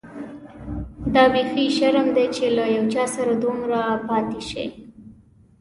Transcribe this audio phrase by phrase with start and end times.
[1.13, 4.65] دا بيخي شرم دی چي له یو چا سره دومره پاتې شې.